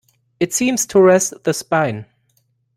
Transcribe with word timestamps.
It 0.39 0.51
seems 0.51 0.87
to 0.87 0.99
rest 0.99 1.43
the 1.43 1.53
spine. 1.53 2.07